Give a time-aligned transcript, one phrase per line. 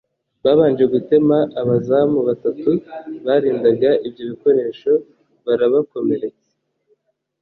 [0.43, 2.71] babanje gutema abazamu batatu
[3.25, 4.91] barindaga ibyo bikoresho
[5.45, 6.49] barabakomeretsa